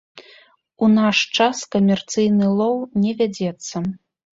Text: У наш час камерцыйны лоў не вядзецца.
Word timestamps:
У 0.87 0.89
наш 0.93 1.17
час 1.37 1.57
камерцыйны 1.77 2.45
лоў 2.59 2.77
не 3.07 3.11
вядзецца. 3.23 3.75